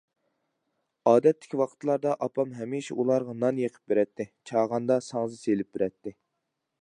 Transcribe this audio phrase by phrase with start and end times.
[1.11, 6.15] ئادەتتىكى ۋاقىتلاردا ئاپام ھەمىشە ئۇلارغا نان يېقىپ بېرەتتى، چاغاندا ساڭزا سېلىپ بېرەتتى.